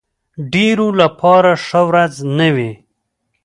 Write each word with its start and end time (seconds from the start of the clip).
ډېرو 0.53 0.87
لپاره 1.01 1.51
ښه 1.65 1.81
ورځ 1.89 2.13
نه 2.37 2.47
وي. 2.55 2.71